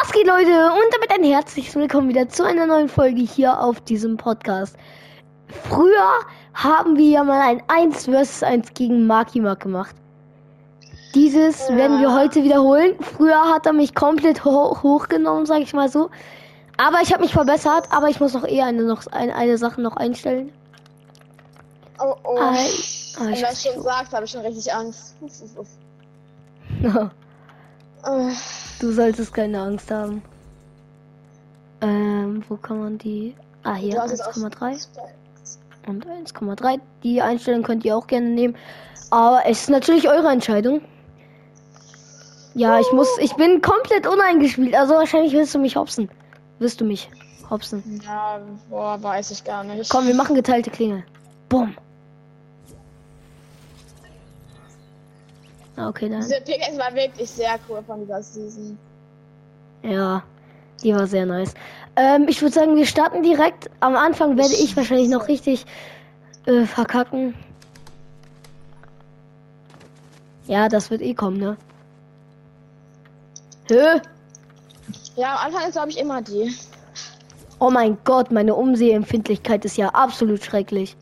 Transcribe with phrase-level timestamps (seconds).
[0.00, 0.50] Was geht, Leute?
[0.72, 4.76] Und damit ein herzliches Willkommen wieder zu einer neuen Folge hier auf diesem Podcast.
[5.68, 6.10] Früher
[6.54, 9.94] haben wir ja mal ein 1 vs 1 gegen Markimak gemacht.
[11.14, 11.76] Dieses Ja.
[11.76, 12.94] werden wir heute wiederholen.
[13.00, 16.08] Früher hat er mich komplett ho hochgenommen, sag ich mal so.
[16.78, 19.80] Aber ich habe mich verbessert, aber ich muss noch eher eine, noch eine, eine Sache
[19.82, 20.52] noch einstellen.
[21.98, 22.38] Oh, oh.
[22.38, 22.56] Ei.
[23.18, 25.14] Ah, Wenn ich du das schon nicht, sagst, habe ich schon richtig Angst.
[28.80, 30.22] Du solltest keine Angst haben.
[31.82, 33.34] Ähm, wo kann man die?
[33.62, 34.88] Ah, hier, du hast es auch- 1,3
[35.86, 36.80] und 1,3.
[37.02, 38.56] Die Einstellung könnt ihr auch gerne nehmen.
[39.10, 40.80] Aber es ist natürlich eure Entscheidung.
[42.54, 44.74] Ja, ich muss, ich bin komplett uneingespielt.
[44.74, 46.10] Also wahrscheinlich wirst du mich hopsen.
[46.58, 47.10] Wirst du mich
[47.48, 48.00] hopsen.
[48.04, 49.90] Ja, boah, weiß ich gar nicht.
[49.90, 51.04] Komm, wir machen geteilte Klinge.
[51.48, 51.76] Bumm.
[55.88, 56.20] Okay, dann.
[56.20, 58.78] Diese Pickaxe war wirklich sehr cool von dieser Season.
[59.82, 60.22] Ja,
[60.82, 61.54] die war sehr nice.
[61.96, 63.70] Ähm, ich würde sagen, wir starten direkt.
[63.80, 65.64] Am Anfang werde ich wahrscheinlich noch richtig
[66.46, 67.34] äh, verkacken.
[70.46, 71.56] Ja, das wird eh kommen, ne?
[73.68, 74.00] Hö?
[75.16, 76.54] Ja, am Anfang ist, glaube ich, immer die.
[77.60, 80.96] Oh mein Gott, meine Umsehempfindlichkeit ist ja absolut schrecklich.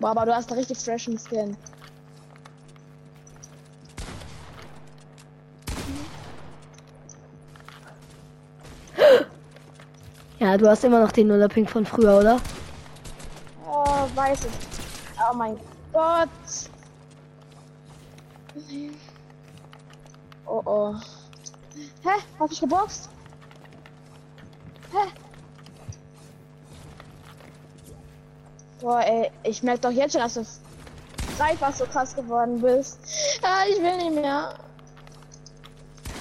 [0.00, 1.56] Boah, aber du hast einen richtig freshen Skin.
[10.52, 12.38] Ja, du hast immer noch den Nullerpink von früher, oder?
[13.66, 14.52] Oh, weiß ich.
[15.18, 15.58] Oh mein
[15.94, 16.28] Gott.
[20.44, 20.94] Oh oh.
[22.04, 22.20] Hä?
[22.38, 23.08] Hast du geboxt?
[24.92, 25.10] Hä?
[28.82, 30.44] Boah, ey, ich merke doch jetzt schon, dass du
[31.38, 32.98] dreifach so krass geworden bist.
[33.40, 34.54] Ah, ich will nicht mehr.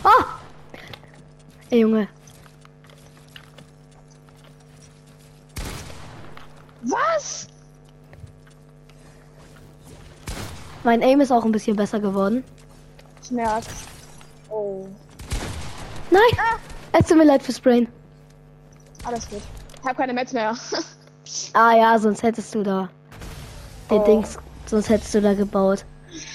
[0.06, 0.24] Ah!
[1.70, 2.08] Ey, Junge.
[6.84, 7.48] Was?
[10.84, 12.44] Mein Aim ist auch ein bisschen besser geworden.
[13.24, 13.68] Ich merk's.
[14.50, 14.88] Oh.
[16.10, 16.22] Nein!
[16.92, 17.88] Es tut mir leid fürs Brain.
[19.06, 19.42] Alles gut.
[19.80, 20.56] Ich habe keine Mets mehr.
[21.54, 22.90] Ah ja, sonst hättest du da
[23.90, 24.06] den Oh.
[24.06, 25.86] Dings, sonst hättest du da gebaut.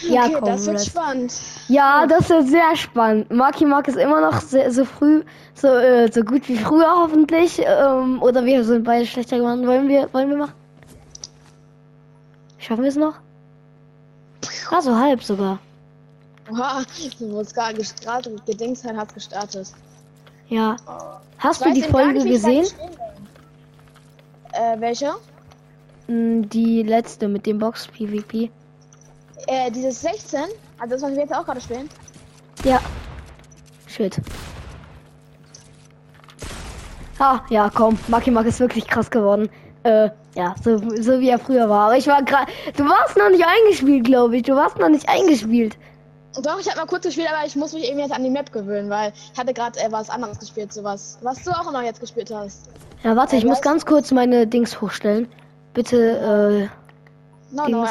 [0.02, 0.86] Ja, okay, komm, das wird Rest.
[0.86, 1.34] spannend.
[1.68, 3.30] Ja, das wird sehr spannend.
[3.30, 5.22] Marky Mark ist immer noch sehr, so früh,
[5.54, 7.60] so, äh, so gut wie früher hoffentlich.
[7.64, 9.66] Ähm, oder wir sind beide schlechter geworden.
[9.66, 10.54] Wollen wir, wollen wir machen?
[12.58, 13.14] Schaffen wir es noch?
[14.70, 15.58] Ah, so halb sogar.
[16.50, 16.82] Oha,
[17.18, 18.40] du wurdest gerade gestartet,
[18.76, 19.72] sein hat gestartet.
[20.48, 20.76] Ja.
[21.38, 22.66] Hast Ich du die Folge nicht, gesehen?
[24.52, 25.12] Äh, welche?
[26.08, 28.50] Mm, Die letzte mit dem Box PvP.
[29.46, 30.40] Äh, dieses 16?
[30.78, 31.88] Also das, was wir jetzt auch gerade spielen?
[32.64, 32.80] Ja.
[33.86, 34.18] Shit.
[37.18, 37.98] Ah, ja, komm.
[38.08, 39.48] Maki Mark ist wirklich krass geworden.
[39.84, 41.86] Äh, ja, so, so wie er früher war.
[41.86, 42.50] Aber ich war gerade.
[42.76, 44.42] Du warst noch nicht eingespielt, glaube ich.
[44.42, 45.78] Du warst noch nicht eingespielt.
[46.42, 48.52] Doch, ich habe mal kurz gespielt, aber ich muss mich eben jetzt an die Map
[48.52, 51.16] gewöhnen, weil ich hatte gerade äh, was anderes gespielt, sowas.
[51.22, 52.68] Was du auch immer jetzt gespielt hast.
[53.02, 55.28] Ja, warte, ich Äh, muss weißt- ganz kurz meine Dings hochstellen.
[55.72, 56.68] Bitte,
[57.52, 57.90] No, no, Dings.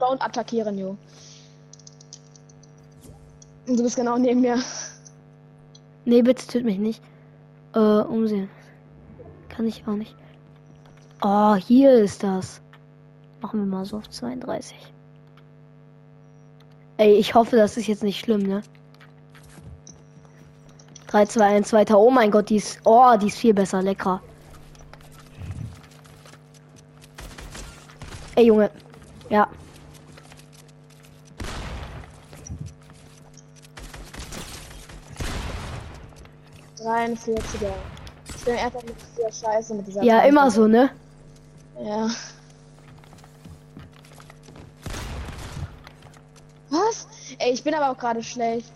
[0.00, 0.96] Äh, don't attackieren, you.
[3.66, 4.58] Und Du bist genau neben mir.
[6.04, 7.02] Nee, bitte tut mich nicht.
[7.74, 8.48] Äh, umsehen.
[9.48, 10.14] Kann ich auch nicht.
[11.22, 12.60] Oh, hier ist das.
[13.42, 14.76] Machen wir mal so auf 32.
[16.96, 18.62] Ey, ich hoffe, das ist jetzt nicht schlimm, ne?
[21.08, 21.98] 3, 2, 1 weiter.
[21.98, 22.80] Oh mein Gott, die ist.
[22.84, 23.82] Oh, die ist viel besser.
[23.82, 24.22] Lecker.
[28.36, 28.70] Ey, Junge.
[29.28, 29.48] Ja.
[36.80, 37.72] 43er.
[38.36, 40.28] Ich bin einfach mit dieser Scheiße, mit dieser Ja, Pampe.
[40.28, 40.90] immer so, ne?
[41.82, 42.08] Ja.
[46.70, 47.06] Was?
[47.38, 48.70] Ey, ich bin aber auch gerade schlecht.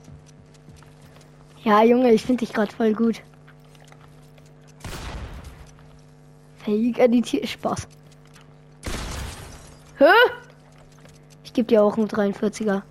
[1.62, 3.22] Ja, Junge, ich finde dich gerade voll gut.
[6.58, 7.86] Fähig editiert Spaß.
[9.98, 10.04] Hä?
[11.44, 12.82] Ich gebe dir auch einen 43er.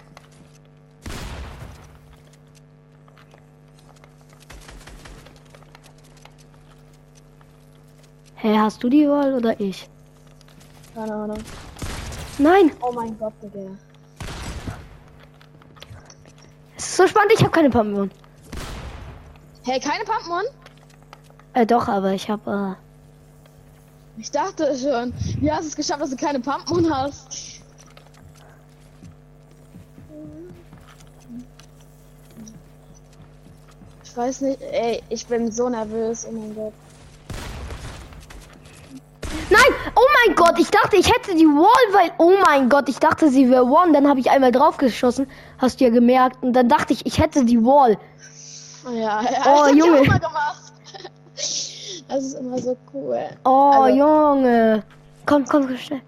[8.54, 9.90] Hä, hast du die Wahl oder ich?
[10.94, 11.40] Keine Ahnung.
[12.38, 13.72] Nein, Oh mein Gott, Digga.
[16.78, 18.12] es ist so spannend, ich habe keine Pumpgun.
[19.64, 20.44] Hey, keine Pumpmon?
[21.54, 22.78] Äh, doch, aber ich habe,
[24.18, 25.12] Ich dachte schon.
[25.40, 27.60] Wie hast du es geschafft, dass du keine Pumpmon hast?
[34.04, 36.74] Ich weiß nicht, ey, ich bin so nervös, oh mein Gott.
[40.04, 42.12] Oh mein Gott, ich dachte, ich hätte die Wall, weil.
[42.18, 43.94] Oh mein Gott, ich dachte, sie wäre One.
[43.94, 45.28] Dann habe ich einmal draufgeschossen.
[45.60, 46.44] Hast du ja gemerkt.
[46.44, 47.98] Und dann dachte ich, ich hätte die Wall.
[48.92, 50.04] Ja, ja Oh, Junge.
[52.10, 53.18] Das ist immer so cool.
[53.46, 54.84] Oh, Also- Junge.
[55.26, 56.02] Komm, komm, komm, schnell.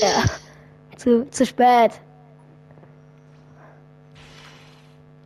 [0.00, 0.24] Ja.
[0.96, 1.92] Zu, zu spät.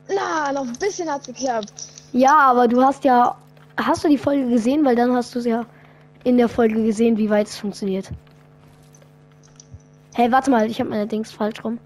[0.09, 1.73] Na, noch ein bisschen hat's geklappt.
[2.12, 3.37] Ja, aber du hast ja.
[3.77, 4.85] Hast du die Folge gesehen?
[4.85, 5.65] Weil dann hast du es ja
[6.25, 8.11] in der Folge gesehen, wie weit es funktioniert.
[10.15, 11.79] Hey, warte mal, ich habe meine Dings falsch rum.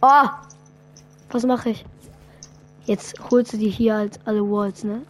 [0.00, 0.28] Oh!
[1.30, 1.84] Was mache ich?
[2.84, 5.02] Jetzt holst du dir hier halt alle Walls, ne?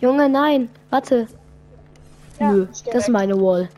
[0.00, 1.28] Junge, nein, warte.
[2.40, 3.68] Ja, Nö, das ist meine Wall.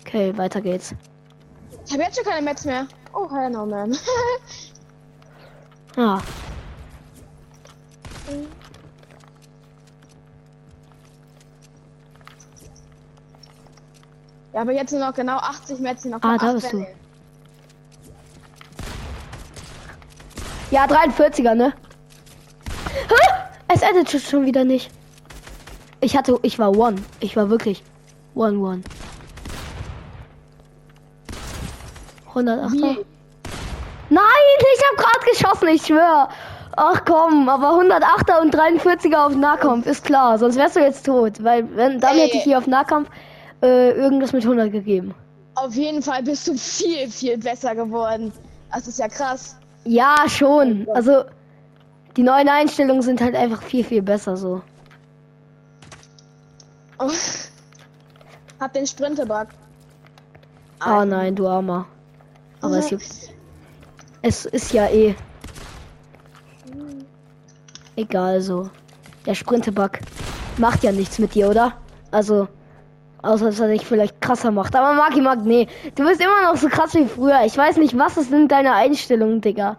[0.00, 0.94] Okay, weiter geht's.
[1.86, 2.86] Ich habe jetzt schon keine Mets mehr.
[3.12, 3.96] Oh, hell no, man.
[5.96, 6.20] Ah,
[14.54, 16.86] ja, aber jetzt nur noch genau 80 Mets, noch Ah, da bist du.
[20.70, 21.74] Ja, 43er, ne?
[23.08, 23.44] Hä?
[23.68, 24.90] Es endet schon wieder nicht.
[26.00, 26.96] Ich hatte, ich war One.
[27.20, 27.82] Ich war wirklich
[28.34, 28.82] One One.
[32.32, 32.72] 108er.
[32.72, 33.04] Wie?
[34.10, 34.24] Nein,
[34.58, 36.28] ich habe gerade geschossen, ich schwör.
[36.76, 41.42] Ach komm, aber 108er und 43er auf Nahkampf ist klar, sonst wärst du jetzt tot,
[41.42, 43.08] weil wenn dann hätte ich hier auf Nahkampf
[43.64, 45.14] äh, irgendwas mit 100 gegeben.
[45.54, 48.32] Auf jeden Fall bist du viel, viel besser geworden.
[48.72, 49.56] Das ist ja krass.
[49.84, 50.86] Ja, schon.
[50.92, 51.24] Also
[52.16, 54.62] die neuen Einstellungen sind halt einfach viel viel besser so.
[56.98, 57.10] Oh.
[58.60, 59.48] Hab den Sprinterbug.
[60.86, 61.86] Oh nein, du Armer.
[62.60, 63.04] Aber es gibt.
[64.22, 65.14] Es ist ja eh.
[67.96, 68.70] Egal so.
[69.26, 69.92] Der Sprintebug
[70.58, 71.72] macht ja nichts mit dir, oder?
[72.10, 72.48] Also.
[73.24, 74.76] Außer dass er dich vielleicht krasser macht.
[74.76, 75.66] Aber Maki mag, nee.
[75.94, 77.40] Du bist immer noch so krass wie früher.
[77.44, 79.78] Ich weiß nicht, was es sind deine Einstellungen, Digga.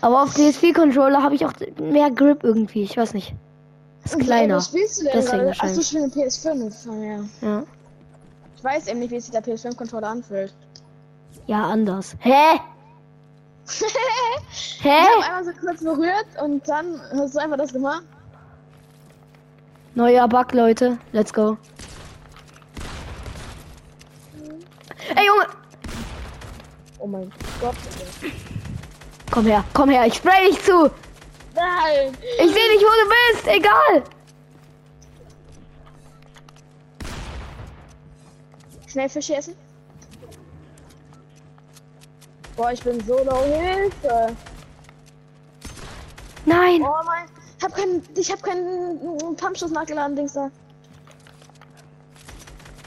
[0.00, 2.82] Aber auf PS4-Controller habe ich auch mehr Grip irgendwie.
[2.82, 3.34] Ich weiß nicht.
[4.04, 4.56] Ist kleiner.
[4.56, 5.80] Was spielst du denn Deswegen gerade?
[5.80, 6.88] Ich will eine PS5.
[6.88, 7.48] Ah, ja.
[7.48, 7.62] Ja.
[8.56, 10.54] Ich weiß eben nicht, wie sich der PS5-Controller anfühlt.
[11.46, 12.16] Ja, anders.
[12.20, 12.32] Hä?
[14.52, 14.88] Ich Hä?
[14.88, 18.02] hab einmal so kurz berührt und dann hast du einfach das gemacht.
[19.94, 20.98] Neuer Bug, Leute.
[21.12, 21.56] Let's go.
[25.30, 25.46] Junge!
[26.98, 27.76] Oh mein Gott.
[29.30, 30.90] Komm her, komm her, ich spray dich zu!
[31.54, 32.16] Nein!
[32.38, 34.04] Ich sehe nicht, wo du bist, egal!
[38.88, 39.54] Schnell Fische essen.
[42.56, 44.36] Boah, ich bin so low Hilfe.
[46.44, 46.82] Nein!
[46.82, 47.26] Oh mein.
[47.58, 48.02] Ich hab keinen.
[48.16, 50.50] Ich hab keinen Pumpschuss nachgeladen, Dings da.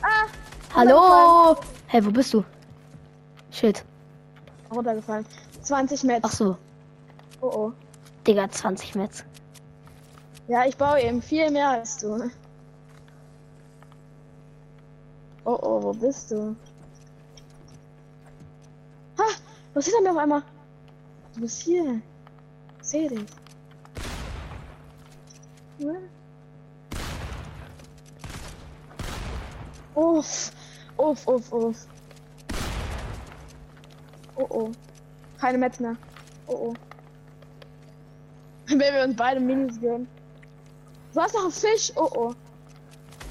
[0.01, 0.27] Ah!
[0.75, 1.57] Hallo!
[1.93, 2.43] Hey, wo bist du?
[3.51, 3.85] Shit.
[4.71, 5.27] Runtergefallen.
[5.61, 6.21] 20 Metz.
[6.23, 6.57] Ach so,
[7.39, 7.73] Oh oh.
[8.25, 9.23] Digga, 20 Metz.
[10.47, 12.31] Ja, ich baue eben viel mehr als du.
[15.45, 16.55] Oh oh, wo bist du?
[19.19, 19.25] Ha!
[19.75, 20.41] Was ist denn auf einmal?
[21.35, 22.01] Du bist hier.
[22.81, 23.29] Ich Seh dich.
[25.77, 25.93] Ja.
[31.03, 31.27] Uff.
[31.27, 31.88] Uff, uff.
[34.38, 34.72] Oh oh.
[35.39, 35.98] Keine Metz mehr.
[36.48, 36.74] Oh oh.
[38.67, 40.07] Wenn wir uns beide Minis gönnen.
[41.13, 41.91] Du hast noch einen Fisch.
[41.95, 42.33] Oh oh.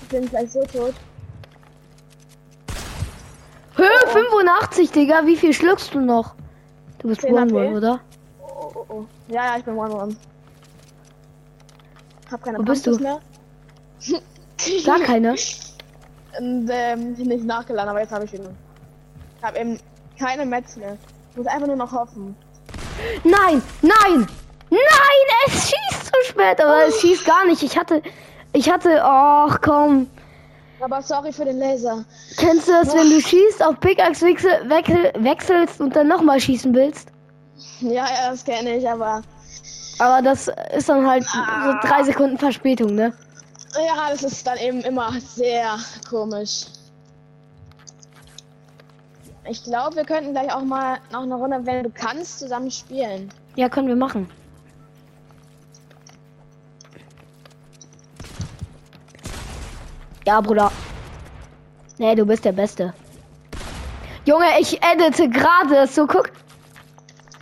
[0.02, 0.94] Ich bin gleich so tot.
[3.74, 6.34] Höhe 85, Digga, wie viel schluckst du noch?
[6.98, 7.54] Du bist 10 One.
[7.54, 8.00] One, oder?
[8.38, 9.06] Oh, oh, oh.
[9.28, 10.16] Ja, ja, ich bin One One.
[12.30, 12.96] Hab keine Wo bist du?
[12.98, 13.20] mehr.
[14.84, 15.36] Gar keine.
[16.38, 18.50] Und, ähm, nicht nachgeladen, aber jetzt habe ich wieder.
[19.38, 19.78] Ich habe eben
[20.18, 20.96] keine Metz mehr.
[21.30, 22.36] Ich muss einfach nur noch hoffen.
[23.24, 24.26] Nein, nein,
[24.70, 24.78] nein,
[25.46, 27.62] es schießt zu spät, aber es schießt gar nicht.
[27.62, 28.02] Ich hatte,
[28.52, 30.08] ich hatte, ach komm.
[30.80, 32.04] Aber sorry für den Laser.
[32.36, 36.74] Kennst du das, wenn du schießt, auf Pickaxe wechsel, wechsel, wechselst und dann nochmal schießen
[36.74, 37.08] willst?
[37.80, 39.22] Ja, ja, das kenne ich, aber.
[39.98, 43.12] Aber das ist dann halt so drei Sekunden Verspätung, ne?
[43.74, 46.66] Ja, das ist dann eben immer sehr komisch.
[49.48, 53.28] Ich glaube, wir könnten gleich auch mal noch eine Runde, wenn du kannst, zusammen spielen.
[53.56, 54.30] Ja, können wir machen.
[60.26, 60.70] Ja, Bruder.
[61.98, 62.94] Nee, du bist der Beste.
[64.24, 65.86] Junge, ich edite gerade.
[65.88, 66.30] So, guck.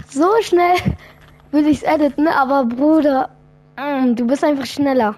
[0.08, 0.76] So schnell.
[1.50, 3.28] würde ich es editen, aber Bruder,
[3.76, 5.16] mm, du bist einfach schneller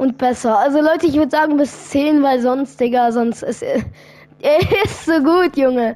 [0.00, 0.58] und besser.
[0.58, 5.22] Also Leute, ich würde sagen bis 10, weil sonst, Digga, sonst ist er ist so
[5.22, 5.94] gut, Junge.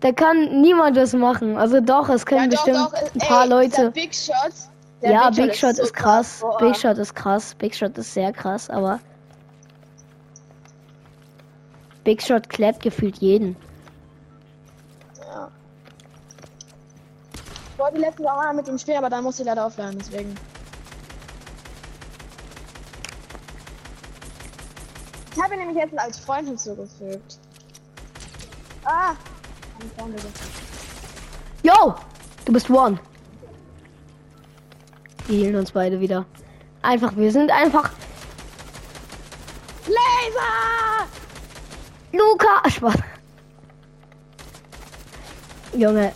[0.00, 1.56] Da kann niemand was machen.
[1.56, 3.90] Also doch, es können Ja, doch, bestimmt doch, ein paar Leute.
[3.92, 4.52] Big Shot.
[5.02, 6.40] Ja, Big Shot so ist krass.
[6.40, 6.58] Boah.
[6.58, 7.54] Big Shot ist krass.
[7.54, 8.98] Big Shot ist sehr krass, aber
[12.02, 13.54] Big Shot klappt gefühlt jeden.
[15.20, 15.48] Ja.
[17.74, 20.34] Ich wollte die letzte Woche mit ihm spielen, aber dann musste ich leider aufladen, deswegen.
[25.34, 27.38] Ich habe nämlich jetzt als Freund hinzugefügt.
[28.84, 29.14] Ah!
[31.62, 31.94] Yo!
[32.44, 32.98] Du bist one.
[35.26, 36.26] Wir hielen uns beide wieder.
[36.82, 37.90] Einfach, wir sind einfach
[39.86, 41.08] Laser!
[42.12, 42.68] Luca.
[42.68, 42.96] Spaß.
[45.74, 46.12] Junge.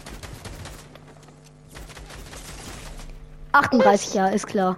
[3.53, 4.77] 38 ja, ist klar.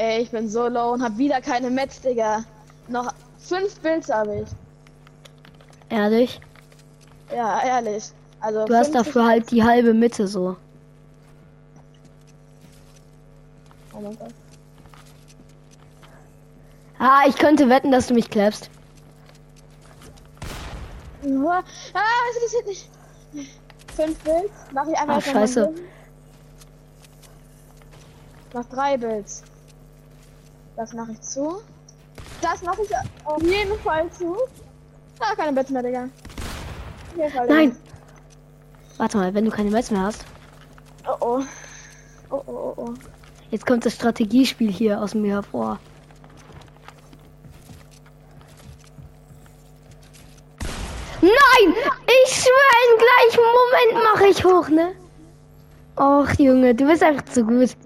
[0.00, 2.42] Ey, ich bin so low und hab wieder keine Metz, Digga.
[2.88, 4.48] Noch fünf Builds habe ich.
[5.90, 6.40] Ehrlich?
[7.30, 8.04] Ja, ehrlich.
[8.40, 10.56] Also Du hast 50 dafür halt die halbe Mitte so.
[13.92, 14.32] Oh mein Gott.
[16.98, 18.70] Ah, ich könnte wetten, dass du mich klappst.
[21.22, 22.90] Ah, das interessiert nicht.
[23.94, 24.52] Fünf Builds.
[24.72, 25.74] Mach ich einfach mal scheiße.
[28.54, 29.42] Mach drei Builds.
[30.80, 31.60] Das mache ich zu.
[32.40, 32.90] Das mache ich
[33.26, 34.34] auf jeden Fall zu.
[35.18, 36.08] Ah, keine Bits mehr, Digga.
[37.46, 37.76] Nein.
[38.96, 40.24] Warte mal, wenn du keine Metz mehr hast.
[41.06, 41.42] Oh oh.
[42.30, 42.94] Oh oh oh oh.
[43.50, 45.78] Jetzt kommt das Strategiespiel hier aus mir hervor.
[51.20, 51.74] Nein!
[52.24, 54.92] Ich schwöre, im gleichen Moment mache ich hoch, ne?
[55.98, 57.76] Och, Junge, du bist einfach zu gut.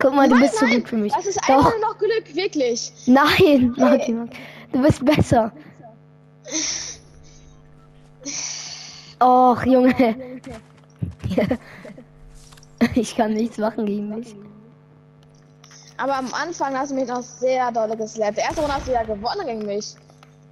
[0.00, 1.12] Guck mal, du Nein, bist zu nein, gut für mich.
[1.12, 2.92] Das ist Doch, einfach nur noch Glück, wirklich.
[3.06, 4.30] nein, Martin, Martin,
[4.72, 5.52] du bist besser.
[9.22, 9.94] Och, Junge.
[12.94, 14.34] Ich kann nichts machen gegen dich.
[15.98, 18.38] Aber am Anfang hast du mich noch sehr dolle geslappt.
[18.38, 19.94] Erste Runde hast du ja gewonnen gegen mich.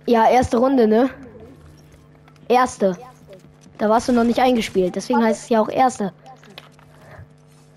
[0.04, 1.08] Ja, erste Runde, ne?
[2.48, 2.98] Erste.
[3.78, 6.12] Da warst du noch nicht eingespielt, deswegen heißt es ja auch erste.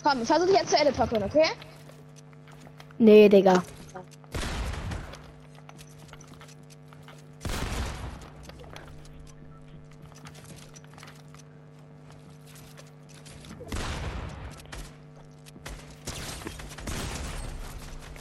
[0.03, 1.45] Komm, versuch dich jetzt zu Edit packen, okay?
[2.97, 3.61] Nee, Digga.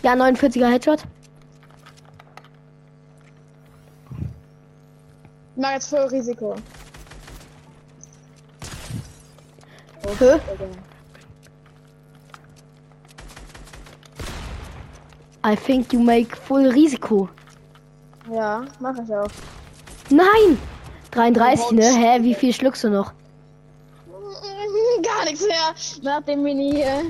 [0.02, 1.02] Ja, 49er Headshot.
[5.54, 6.56] Ich mach jetzt voll Risiko.
[10.18, 10.40] Hä?
[15.42, 17.28] I think you make full Risiko.
[18.30, 19.30] Ja, mach ich auch.
[20.10, 20.58] Nein!
[21.12, 21.84] 33, ne?
[21.84, 23.12] Hä, wie viel schluckst du noch?
[25.02, 27.02] Gar nichts mehr nach dem Mini hier.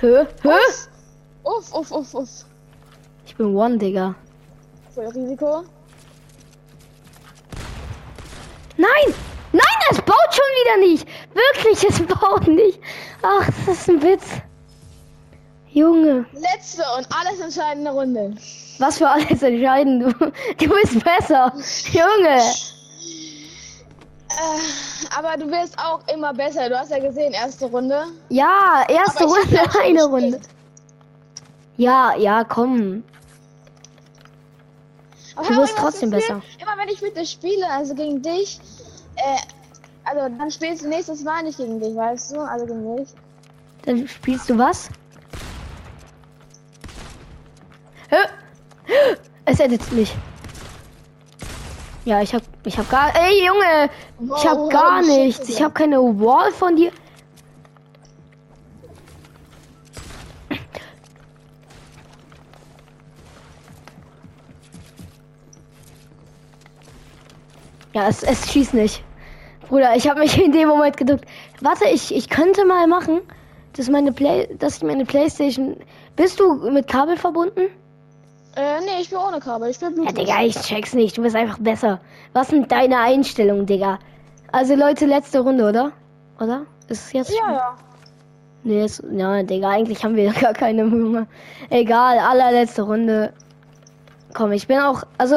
[0.00, 0.26] Hä?
[0.42, 0.58] Hä?
[1.44, 2.44] Uff, uff, uff, uff.
[3.24, 4.14] Ich bin One, Digga.
[4.94, 5.64] Voll Risiko.
[8.76, 9.14] Nein!
[9.52, 11.08] Nein, es baut schon wieder nicht!
[11.32, 12.78] Wirklich, es baut nicht!
[13.22, 14.24] Ach, das ist ein Witz.
[15.76, 18.34] Junge, Letzte und alles entscheidende Runde.
[18.78, 20.10] was für alles entscheiden du.
[20.10, 21.52] Du bist besser.
[21.92, 22.40] Junge.
[24.28, 26.70] Äh, aber du wirst auch immer besser.
[26.70, 28.04] Du hast ja gesehen, erste Runde.
[28.30, 30.04] Ja, erste Runde, eine.
[30.04, 30.40] Runde.
[31.76, 33.04] Ja, ja, komm.
[35.34, 36.40] Aber Du wirst trotzdem besser.
[36.58, 38.58] Immer wenn ich mit dir spiele, also gegen dich,
[39.16, 39.38] äh,
[40.04, 42.40] also dann spielst du nächstes Mal nicht gegen dich, weißt du?
[42.40, 43.08] Also gegen mich.
[43.84, 44.88] Dann spielst du was?
[49.44, 50.14] Es edit nicht.
[52.04, 53.90] Ja, ich hab, ich hab gar, ey Junge,
[54.36, 55.48] ich hab gar nichts.
[55.48, 56.92] Ich hab keine Wall von dir.
[67.92, 69.02] Ja, es, es schießt nicht.
[69.68, 71.24] Bruder, ich habe mich in dem Moment geduckt.
[71.62, 73.20] Warte, ich, ich könnte mal machen,
[73.72, 75.76] dass meine Play, dass ich meine Playstation.
[76.14, 77.70] Bist du mit Kabel verbunden?
[78.56, 80.18] Äh, nee, ich bin ohne Kabel, ich bin Ja, Bluetooth.
[80.18, 81.16] Digga, ich check's nicht.
[81.18, 82.00] Du bist einfach besser.
[82.32, 83.98] Was sind deine Einstellungen, Digga?
[84.50, 85.92] Also Leute, letzte Runde, oder?
[86.40, 86.62] Oder?
[86.88, 87.30] Ist es jetzt?
[87.30, 87.76] Ja, ja.
[88.64, 91.26] Nee, ist, ja, Digga, eigentlich haben wir gar keine Junge.
[91.68, 93.32] Egal, allerletzte Runde.
[94.32, 95.36] Komm, ich bin auch, also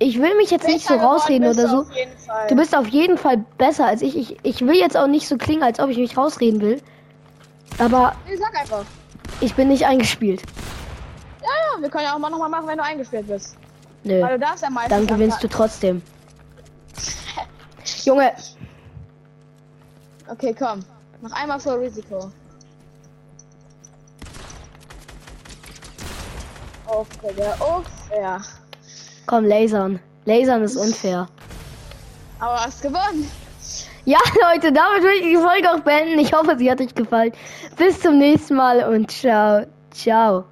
[0.00, 1.84] ich will mich jetzt nicht so rausreden oder so.
[2.48, 4.16] Du bist auf jeden Fall besser als ich.
[4.16, 4.36] ich.
[4.42, 6.80] Ich will jetzt auch nicht so klingen, als ob ich mich rausreden will.
[7.78, 8.84] Aber Nee, sag einfach.
[9.40, 10.42] ich bin nicht eingespielt.
[11.76, 13.56] Ja, wir können ja auch mal nochmal machen, wenn du eingespielt bist.
[14.04, 14.20] Nö.
[14.22, 14.96] Weil du darfst ja meistens.
[14.96, 16.02] Dann gewinnst du trotzdem.
[18.04, 18.32] Junge,
[20.30, 20.84] Okay, komm.
[21.22, 22.30] Noch einmal vor Risiko.
[26.86, 27.06] Uff,
[28.16, 28.40] ja.
[29.26, 30.00] komm, lasern.
[30.24, 31.28] Lasern ist unfair.
[32.38, 33.30] Aber hast gewonnen.
[34.04, 34.18] Ja,
[34.52, 36.18] Leute, damit will ich die Folge auch beenden.
[36.20, 37.32] Ich hoffe, sie hat euch gefallen.
[37.76, 39.66] Bis zum nächsten Mal und ciao.
[39.90, 40.44] Ciao.